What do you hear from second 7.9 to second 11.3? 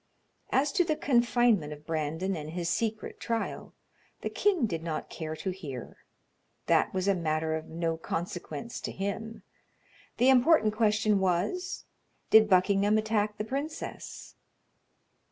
consequence to him; the important question